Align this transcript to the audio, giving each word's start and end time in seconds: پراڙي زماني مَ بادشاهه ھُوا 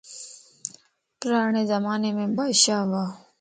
پراڙي 1.19 1.63
زماني 1.71 2.09
مَ 2.17 2.21
بادشاهه 2.37 2.85
ھُوا 2.89 3.03